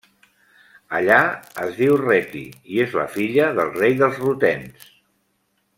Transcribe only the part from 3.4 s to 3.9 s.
del